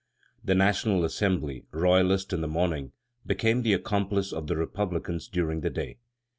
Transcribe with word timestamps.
The 0.43 0.55
National 0.55 1.03
Assembly, 1.05 1.65
royalist 1.71 2.33
in 2.33 2.41
the 2.41 2.47
morning, 2.47 2.91
became 3.23 3.61
the 3.61 3.73
accomplice 3.73 4.33
of 4.33 4.47
the 4.47 4.57
republicans 4.57 5.27
during 5.27 5.61
the 5.61 5.69
day. 5.69 5.99